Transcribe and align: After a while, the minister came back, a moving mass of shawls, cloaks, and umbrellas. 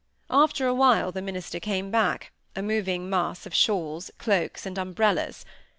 After 0.31 0.65
a 0.65 0.73
while, 0.73 1.11
the 1.11 1.21
minister 1.21 1.59
came 1.59 1.91
back, 1.91 2.31
a 2.55 2.63
moving 2.63 3.07
mass 3.07 3.45
of 3.45 3.53
shawls, 3.53 4.09
cloaks, 4.17 4.65
and 4.65 4.79
umbrellas. 4.79 5.45